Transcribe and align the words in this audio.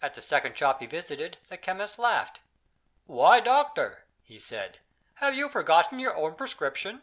At 0.00 0.14
the 0.14 0.22
second 0.22 0.56
shop 0.56 0.78
he 0.78 0.86
visited, 0.86 1.36
the 1.48 1.56
chemist 1.56 1.98
laughed. 1.98 2.38
"Why, 3.06 3.40
doctor," 3.40 4.04
he 4.22 4.38
said, 4.38 4.78
"have 5.14 5.34
you 5.34 5.48
forgotten 5.48 5.98
your 5.98 6.14
own 6.14 6.36
prescription?" 6.36 7.02